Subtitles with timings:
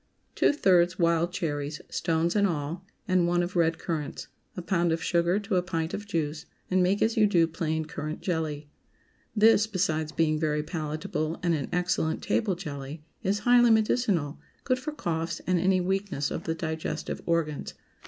[0.31, 4.29] ✠ Two thirds wild cherries (stones and all) and one of red currants.
[4.57, 7.85] A pound of sugar to a pint of juice, and make as you do plain
[7.85, 8.67] currant jelly.
[9.35, 14.91] This, besides being very palatable and an excellent table jelly, is highly medicinal, good for
[14.91, 17.75] coughs and any weakness of the digestive organs.